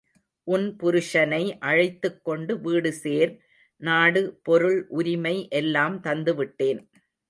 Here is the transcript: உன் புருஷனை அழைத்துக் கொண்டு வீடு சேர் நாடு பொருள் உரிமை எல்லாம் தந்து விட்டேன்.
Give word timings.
உன் 0.47 0.65
புருஷனை 0.79 1.41
அழைத்துக் 1.59 2.23
கொண்டு 2.23 2.59
வீடு 2.59 2.93
சேர் 2.93 3.33
நாடு 3.81 4.39
பொருள் 4.43 4.79
உரிமை 4.89 5.35
எல்லாம் 5.49 5.99
தந்து 6.01 6.35
விட்டேன். 6.35 6.81